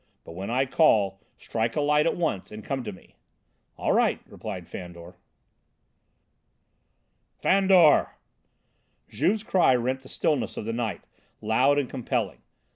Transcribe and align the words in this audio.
But 0.23 0.31
when 0.31 0.49
I 0.49 0.65
call, 0.65 1.21
strike 1.37 1.75
a 1.75 1.81
light 1.81 2.07
at 2.07 2.17
once 2.17 2.51
and 2.51 2.63
come 2.63 2.83
to 2.85 2.91
me." 2.91 3.17
"All 3.77 3.91
right," 3.93 4.19
replied 4.25 4.67
Fandor. 4.67 5.13
"Fandor!" 7.37 8.15
Juve's 9.09 9.43
cry 9.43 9.75
rent 9.75 9.99
the 9.99 10.09
stillness 10.09 10.57
of 10.57 10.65
the 10.65 10.73
night, 10.73 11.01
loud 11.39 11.77
and 11.77 11.87
compelling. 11.87 12.41